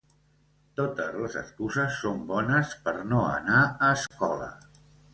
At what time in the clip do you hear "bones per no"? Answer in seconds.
2.33-3.23